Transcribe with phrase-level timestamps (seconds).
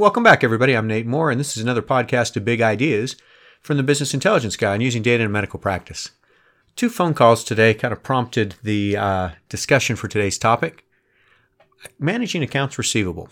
[0.00, 0.72] Welcome back, everybody.
[0.72, 3.16] I'm Nate Moore, and this is another podcast of big ideas
[3.60, 6.12] from the Business Intelligence Guy on using data in medical practice.
[6.74, 10.86] Two phone calls today kind of prompted the uh, discussion for today's topic
[11.98, 13.28] managing accounts receivable.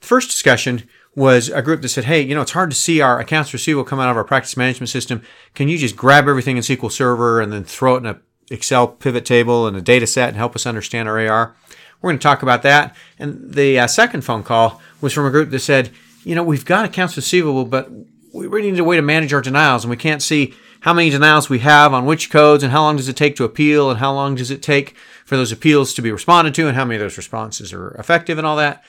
[0.00, 3.00] The first discussion was a group that said, Hey, you know, it's hard to see
[3.00, 5.22] our accounts receivable come out of our practice management system.
[5.54, 8.88] Can you just grab everything in SQL Server and then throw it in a Excel
[8.88, 11.54] pivot table and a data set and help us understand our AR?
[12.02, 12.96] We're going to talk about that.
[13.18, 15.90] And the uh, second phone call was from a group that said,
[16.24, 17.90] you know, we've got accounts receivable, but
[18.32, 21.10] we really need a way to manage our denials, and we can't see how many
[21.10, 24.00] denials we have on which codes, and how long does it take to appeal, and
[24.00, 26.96] how long does it take for those appeals to be responded to, and how many
[26.96, 28.82] of those responses are effective, and all that.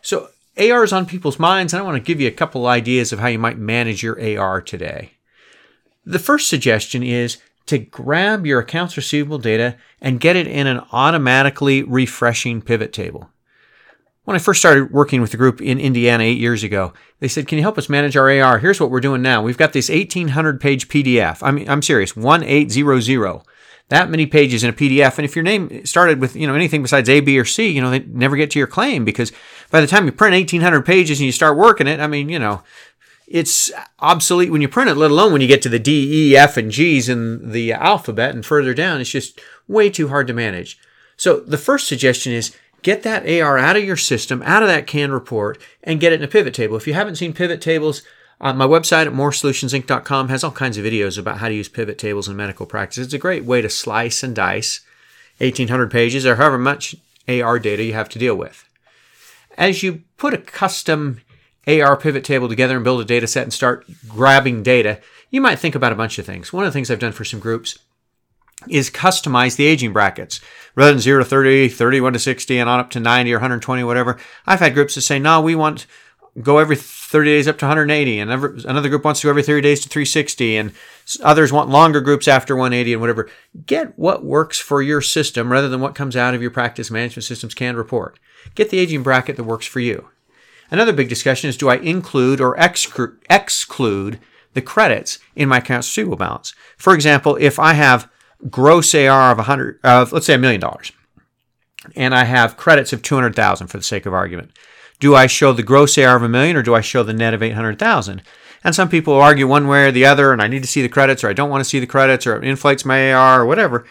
[0.00, 3.12] So AR is on people's minds, and I want to give you a couple ideas
[3.12, 5.12] of how you might manage your AR today.
[6.06, 10.82] The first suggestion is to grab your accounts receivable data and get it in an
[10.92, 13.30] automatically refreshing pivot table.
[14.24, 17.46] When I first started working with the group in Indiana eight years ago, they said,
[17.46, 18.58] Can you help us manage our AR?
[18.58, 19.42] Here's what we're doing now.
[19.42, 21.38] We've got this 1800 page PDF.
[21.42, 23.42] I mean, I'm serious, 1800.
[23.90, 25.18] That many pages in a PDF.
[25.18, 27.82] And if your name started with, you know, anything besides A, B, or C, you
[27.82, 29.30] know, they never get to your claim because
[29.70, 32.38] by the time you print 1800 pages and you start working it, I mean, you
[32.38, 32.62] know,
[33.26, 36.36] it's obsolete when you print it, let alone when you get to the D, E,
[36.36, 39.00] F, and G's in the alphabet and further down.
[39.00, 40.78] It's just way too hard to manage.
[41.16, 44.86] So the first suggestion is get that AR out of your system, out of that
[44.86, 46.76] canned report, and get it in a pivot table.
[46.76, 48.02] If you haven't seen pivot tables,
[48.40, 51.98] uh, my website at moresolutionsinc.com has all kinds of videos about how to use pivot
[51.98, 53.04] tables in medical practice.
[53.04, 54.80] It's a great way to slice and dice
[55.38, 56.94] 1800 pages or however much
[57.28, 58.68] AR data you have to deal with.
[59.56, 61.20] As you put a custom
[61.66, 65.58] AR pivot table together and build a data set and start grabbing data, you might
[65.58, 66.52] think about a bunch of things.
[66.52, 67.78] One of the things I've done for some groups
[68.68, 70.40] is customize the aging brackets.
[70.74, 73.84] Rather than 0 to 30, 31 to 60, and on up to 90 or 120,
[73.84, 75.86] whatever, I've had groups that say, no, we want
[76.40, 79.60] go every 30 days up to 180 and another group wants to go every 30
[79.60, 80.72] days to 360 and
[81.22, 83.30] others want longer groups after 180 and whatever
[83.66, 87.22] get what works for your system rather than what comes out of your practice management
[87.22, 88.18] system's canned report
[88.56, 90.08] get the aging bracket that works for you
[90.74, 94.18] Another big discussion is do I include or exclude
[94.54, 96.52] the credits in my accounts receivable balance?
[96.78, 98.10] For example, if I have
[98.50, 100.90] gross AR of 100 of let's say a million dollars
[101.94, 104.50] and I have credits of 200,000 for the sake of argument,
[104.98, 107.34] do I show the gross AR of a million or do I show the net
[107.34, 108.20] of 800,000?
[108.64, 110.88] And some people argue one way or the other and I need to see the
[110.88, 113.46] credits or I don't want to see the credits or it inflates my AR or
[113.46, 113.86] whatever.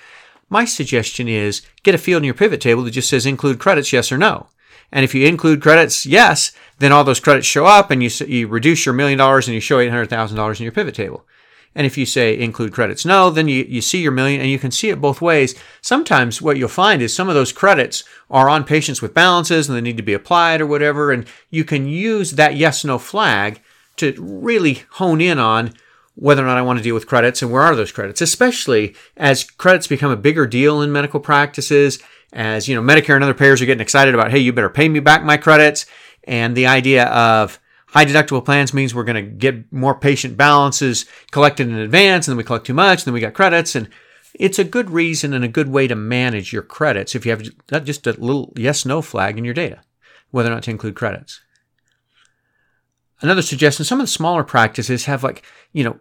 [0.49, 3.93] My suggestion is get a field in your pivot table that just says include credits
[3.93, 4.47] yes or no.
[4.93, 8.47] And if you include credits, yes, then all those credits show up and you, you
[8.47, 11.25] reduce your million dollars and you show $800,000 in your pivot table.
[11.75, 14.59] And if you say include credits no, then you, you see your million and you
[14.59, 15.55] can see it both ways.
[15.81, 19.75] Sometimes what you'll find is some of those credits are on patients with balances and
[19.75, 21.11] they need to be applied or whatever.
[21.11, 23.61] And you can use that yes no flag
[23.97, 25.73] to really hone in on
[26.15, 28.95] whether or not I want to deal with credits and where are those credits, especially
[29.17, 31.99] as credits become a bigger deal in medical practices
[32.33, 34.89] as you know medicare and other payers are getting excited about hey you better pay
[34.89, 35.85] me back my credits
[36.25, 41.05] and the idea of high deductible plans means we're going to get more patient balances
[41.31, 43.75] collected in advance and then we collect too much and then we got credits.
[43.75, 43.87] And
[44.33, 47.85] it's a good reason and a good way to manage your credits if you have
[47.85, 49.81] just a little yes no flag in your data
[50.31, 51.41] whether or not to include credits.
[53.21, 55.99] Another suggestion some of the smaller practices have like you know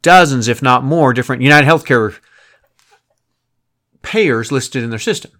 [0.00, 2.18] dozens if not more different united healthcare
[4.00, 5.32] payers listed in their system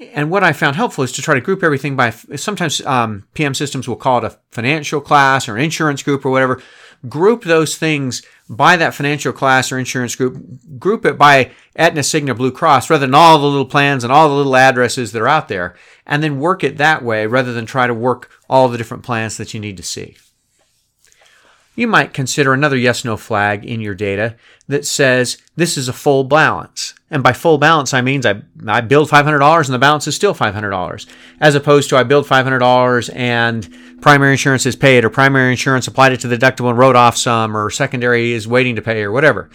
[0.00, 3.54] and what I found helpful is to try to group everything by sometimes um, PM
[3.54, 6.62] systems will call it a financial class or insurance group or whatever.
[7.08, 10.42] Group those things by that financial class or insurance group.
[10.78, 14.28] Group it by Aetna, Cigna, Blue Cross rather than all the little plans and all
[14.28, 15.76] the little addresses that are out there.
[16.06, 19.36] And then work it that way rather than try to work all the different plans
[19.36, 20.16] that you need to see.
[21.80, 24.36] You might consider another yes no flag in your data
[24.68, 26.92] that says this is a full balance.
[27.10, 30.34] And by full balance, I means I, I billed $500 and the balance is still
[30.34, 31.06] $500,
[31.40, 36.12] as opposed to I billed $500 and primary insurance is paid, or primary insurance applied
[36.12, 39.10] it to the deductible and wrote off some, or secondary is waiting to pay, or
[39.10, 39.48] whatever.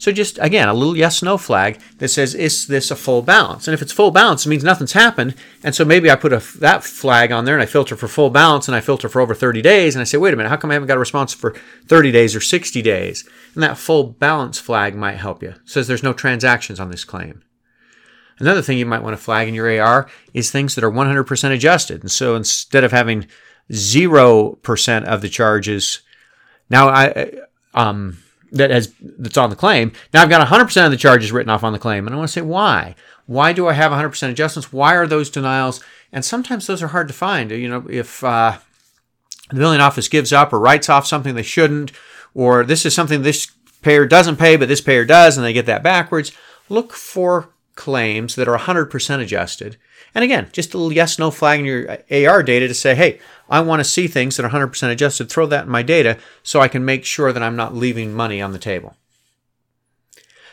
[0.00, 3.68] So just again, a little yes no flag that says, is this a full balance?
[3.68, 5.34] And if it's full balance, it means nothing's happened.
[5.62, 8.30] And so maybe I put a, that flag on there and I filter for full
[8.30, 9.94] balance and I filter for over 30 days.
[9.94, 11.54] And I say, wait a minute, how come I haven't got a response for
[11.86, 13.28] 30 days or 60 days?
[13.52, 15.50] And that full balance flag might help you.
[15.50, 17.42] It says there's no transactions on this claim.
[18.38, 21.54] Another thing you might want to flag in your AR is things that are 100%
[21.54, 22.00] adjusted.
[22.00, 23.26] And so instead of having
[23.70, 26.00] 0% of the charges,
[26.70, 27.32] now I,
[27.74, 28.16] um,
[28.52, 29.92] that has that's on the claim.
[30.12, 32.28] Now I've got 100% of the charges written off on the claim, and I want
[32.28, 32.94] to say why.
[33.26, 34.72] Why do I have 100% adjustments?
[34.72, 35.82] Why are those denials?
[36.12, 37.50] And sometimes those are hard to find.
[37.50, 38.58] You know, if uh,
[39.50, 41.92] the billing office gives up or writes off something they shouldn't,
[42.34, 43.46] or this is something this
[43.82, 46.32] payer doesn't pay, but this payer does, and they get that backwards,
[46.68, 47.50] look for
[47.80, 49.78] claims that are 100% adjusted.
[50.14, 53.18] And again, just a little yes no flag in your AR data to say, hey,
[53.48, 55.30] I want to see things that are 100% adjusted.
[55.30, 58.42] Throw that in my data so I can make sure that I'm not leaving money
[58.42, 58.96] on the table.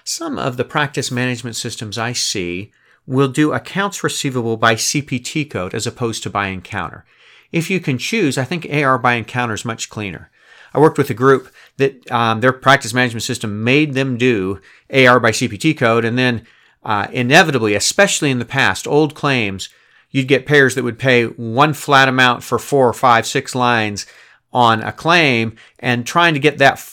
[0.06, 2.72] Some of the practice management systems I see
[3.06, 7.04] will do accounts receivable by CPT code as opposed to by encounter.
[7.52, 10.32] If you can choose, I think AR by encounter is much cleaner.
[10.74, 15.20] I worked with a group that um, their practice management system made them do AR
[15.20, 16.48] by CPT code, and then
[16.84, 19.70] uh, inevitably, especially in the past, old claims,
[20.12, 24.06] you'd get payers that would pay one flat amount for four or five, six lines
[24.54, 26.84] on a claim, and trying to get that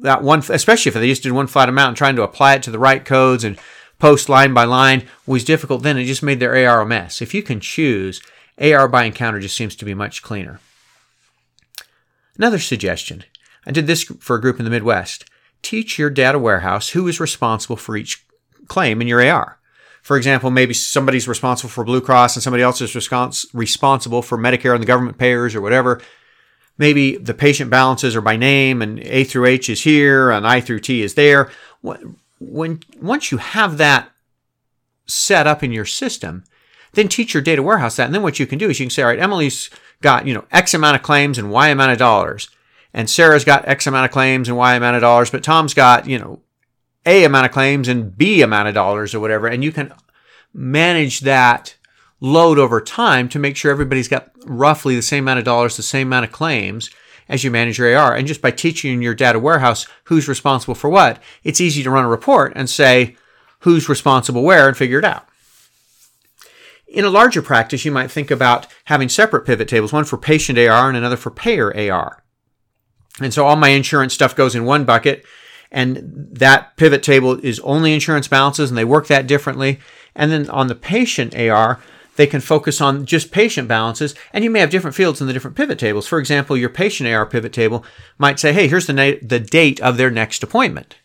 [0.00, 2.62] that one, especially if they just did one flat amount and trying to apply it
[2.62, 3.58] to the right codes and
[3.98, 5.82] post line by line was difficult.
[5.82, 7.20] Then it just made their AR a mess.
[7.20, 8.22] If you can choose,
[8.58, 10.58] AR by encounter just seems to be much cleaner.
[12.36, 13.24] Another suggestion
[13.66, 15.26] I did this for a group in the Midwest.
[15.62, 18.24] Teach your data warehouse who is responsible for each
[18.70, 19.58] claim in your AR.
[20.00, 24.38] For example, maybe somebody's responsible for Blue Cross and somebody else is respons- responsible for
[24.38, 26.00] Medicare and the government payers or whatever.
[26.78, 30.62] Maybe the patient balances are by name and A through H is here and I
[30.62, 31.50] through T is there.
[31.82, 34.10] When once you have that
[35.06, 36.44] set up in your system,
[36.92, 38.06] then teach your data warehouse that.
[38.06, 39.68] And then what you can do is you can say, all right, Emily's
[40.00, 42.48] got, you know, X amount of claims and Y amount of dollars.
[42.94, 46.08] And Sarah's got X amount of claims and Y amount of dollars, but Tom's got,
[46.08, 46.40] you know,
[47.06, 49.46] A amount of claims and B amount of dollars or whatever.
[49.46, 49.92] And you can
[50.52, 51.76] manage that
[52.20, 55.82] load over time to make sure everybody's got roughly the same amount of dollars, the
[55.82, 56.90] same amount of claims
[57.28, 58.14] as you manage your AR.
[58.14, 62.04] And just by teaching your data warehouse who's responsible for what, it's easy to run
[62.04, 63.16] a report and say
[63.60, 65.26] who's responsible where and figure it out.
[66.88, 70.58] In a larger practice, you might think about having separate pivot tables, one for patient
[70.58, 72.24] AR and another for payer AR.
[73.20, 75.24] And so all my insurance stuff goes in one bucket,
[75.70, 79.80] and that pivot table is only insurance balances, and they work that differently.
[80.14, 81.80] And then on the patient AR,
[82.16, 85.32] they can focus on just patient balances, and you may have different fields in the
[85.32, 86.06] different pivot tables.
[86.06, 87.84] For example, your patient AR pivot table
[88.18, 90.96] might say, hey, here's the, na- the date of their next appointment.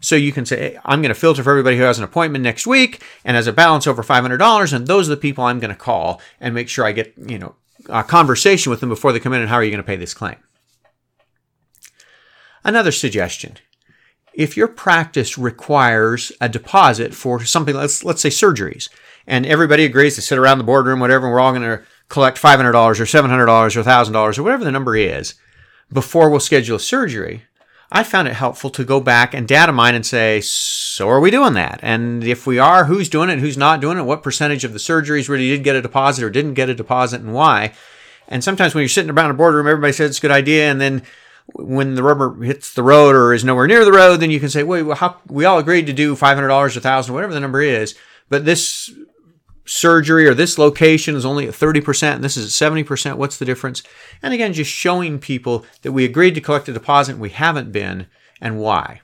[0.00, 2.66] So you can say, I'm going to filter for everybody who has an appointment next
[2.66, 5.76] week and has a balance over $500, and those are the people I'm going to
[5.76, 7.56] call and make sure I get, you know,
[7.88, 9.96] a conversation with them before they come in and how are you going to pay
[9.96, 10.36] this claim.
[12.64, 13.56] Another suggestion.
[14.38, 18.88] If your practice requires a deposit for something, let's, let's say surgeries,
[19.26, 22.40] and everybody agrees to sit around the boardroom, whatever, and we're all going to collect
[22.40, 25.34] $500 or $700 or $1,000 or whatever the number is
[25.92, 27.42] before we'll schedule a surgery,
[27.90, 31.32] I found it helpful to go back and data mine and say, so are we
[31.32, 31.80] doing that?
[31.82, 34.78] And if we are, who's doing it, who's not doing it, what percentage of the
[34.78, 37.72] surgeries really did get a deposit or didn't get a deposit, and why?
[38.28, 40.80] And sometimes when you're sitting around a boardroom, everybody says it's a good idea, and
[40.80, 41.02] then
[41.54, 44.50] when the rubber hits the road or is nowhere near the road, then you can
[44.50, 47.62] say, wait, well, how, we all agreed to do $500, a 1000 whatever the number
[47.62, 47.94] is,
[48.28, 48.92] but this
[49.64, 53.16] surgery or this location is only at 30% and this is at 70%.
[53.16, 53.82] What's the difference?
[54.22, 57.72] And again, just showing people that we agreed to collect a deposit and we haven't
[57.72, 58.06] been
[58.40, 59.02] and why.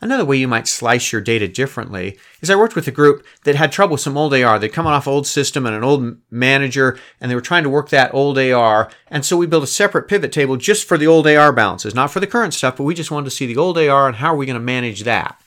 [0.00, 3.54] Another way you might slice your data differently is I worked with a group that
[3.54, 4.58] had trouble with some old AR.
[4.58, 7.88] They'd come off old system and an old manager, and they were trying to work
[7.88, 8.90] that old AR.
[9.08, 12.10] And so we built a separate pivot table just for the old AR balances, not
[12.10, 14.34] for the current stuff, but we just wanted to see the old AR and how
[14.34, 15.40] are we going to manage that.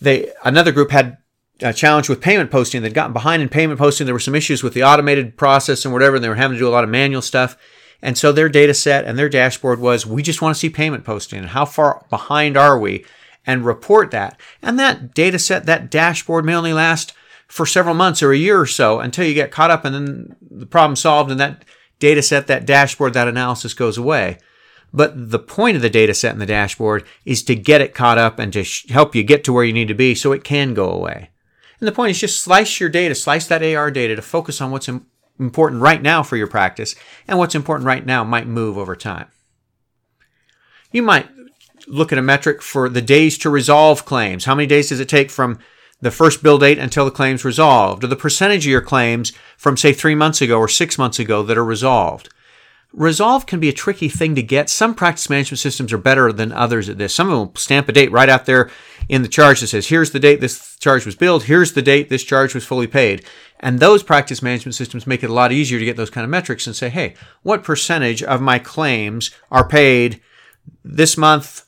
[0.00, 1.18] They another group had
[1.60, 2.82] a challenge with payment posting.
[2.82, 4.06] They'd gotten behind in payment posting.
[4.06, 6.58] There were some issues with the automated process and whatever, and they were having to
[6.58, 7.56] do a lot of manual stuff.
[8.02, 11.04] And so their data set and their dashboard was we just want to see payment
[11.04, 13.04] posting and how far behind are we
[13.46, 14.38] and report that.
[14.60, 17.12] And that data set, that dashboard may only last
[17.46, 20.36] for several months or a year or so until you get caught up and then
[20.50, 21.64] the problem solved and that
[21.98, 24.38] data set, that dashboard, that analysis goes away.
[24.92, 28.18] But the point of the data set and the dashboard is to get it caught
[28.18, 30.74] up and to help you get to where you need to be so it can
[30.74, 31.30] go away.
[31.80, 34.70] And the point is just slice your data, slice that AR data to focus on
[34.70, 34.88] what's
[35.38, 36.94] important right now for your practice,
[37.28, 39.28] and what's important right now might move over time.
[40.90, 41.28] You might
[41.86, 44.44] look at a metric for the days to resolve claims.
[44.44, 45.58] How many days does it take from
[46.00, 48.04] the first bill date until the claim's resolved?
[48.04, 51.42] Or the percentage of your claims from, say, three months ago or six months ago
[51.42, 52.28] that are resolved?
[52.92, 54.70] Resolve can be a tricky thing to get.
[54.70, 57.14] Some practice management systems are better than others at this.
[57.14, 58.70] Some of them stamp a date right out there
[59.08, 62.08] in the charge that says, here's the date this charge was billed, here's the date
[62.08, 63.24] this charge was fully paid.
[63.60, 66.30] And those practice management systems make it a lot easier to get those kind of
[66.30, 70.22] metrics and say, hey, what percentage of my claims are paid
[70.82, 71.65] this month,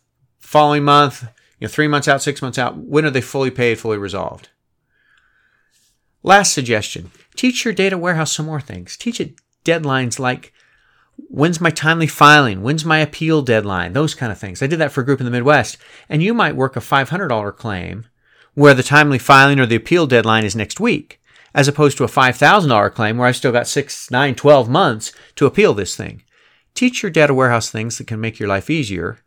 [0.48, 1.24] following month,
[1.58, 2.78] you know, three months out, six months out?
[2.78, 4.48] When are they fully paid, fully resolved?
[6.22, 8.96] Last suggestion teach your data warehouse some more things.
[8.96, 10.52] Teach it deadlines like
[11.16, 12.62] when's my timely filing?
[12.62, 13.92] When's my appeal deadline?
[13.92, 14.62] Those kind of things.
[14.62, 15.76] I did that for a group in the Midwest.
[16.08, 18.06] And you might work a $500 claim
[18.54, 21.20] where the timely filing or the appeal deadline is next week,
[21.54, 25.46] as opposed to a $5,000 claim where I've still got six, nine, 12 months to
[25.46, 26.22] appeal this thing.
[26.74, 29.18] Teach your data warehouse things that can make your life easier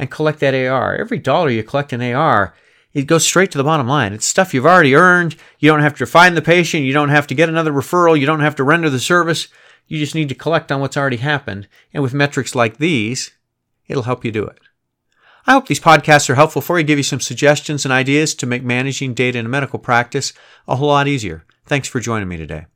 [0.00, 0.96] and collect that AR.
[0.96, 2.54] Every dollar you collect in AR,
[2.94, 4.14] it goes straight to the bottom line.
[4.14, 5.36] It's stuff you've already earned.
[5.58, 6.84] You don't have to find the patient.
[6.84, 8.18] You don't have to get another referral.
[8.18, 9.48] You don't have to render the service.
[9.86, 11.68] You just need to collect on what's already happened.
[11.92, 13.32] And with metrics like these,
[13.88, 14.58] it'll help you do it.
[15.46, 18.46] I hope these podcasts are helpful for you, give you some suggestions and ideas to
[18.46, 20.32] make managing data in a medical practice
[20.66, 21.44] a whole lot easier.
[21.66, 22.66] Thanks for joining me today.